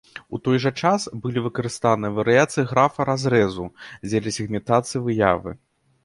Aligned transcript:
У 0.35 0.37
той 0.47 0.57
жа 0.61 0.69
час, 0.83 1.01
былі 1.25 1.39
выкарыстаныя 1.47 2.15
варыяцыі 2.19 2.65
графа 2.71 3.05
разрэзу 3.09 3.65
дзеля 4.07 4.33
сегментацыі 4.39 5.03
выявы. 5.09 5.53